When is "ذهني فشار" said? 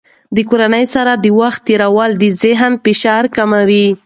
2.41-3.23